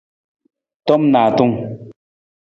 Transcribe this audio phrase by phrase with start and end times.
[0.87, 1.53] Tom naatung.